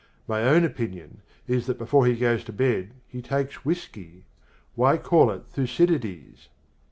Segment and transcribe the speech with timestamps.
[0.27, 4.23] My own opinion is that before he goes to bed he takes whiskey:
[4.73, 6.49] why call it Thucydides?